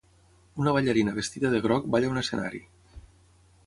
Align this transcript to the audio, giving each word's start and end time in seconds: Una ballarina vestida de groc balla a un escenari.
Una 0.63 0.73
ballarina 0.77 1.13
vestida 1.19 1.53
de 1.53 1.61
groc 1.69 1.87
balla 1.97 2.11
a 2.13 2.17
un 2.17 2.21
escenari. 2.25 2.67